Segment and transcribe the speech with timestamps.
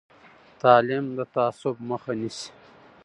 [0.61, 2.49] تعلیم د تعصب مخه نیسي.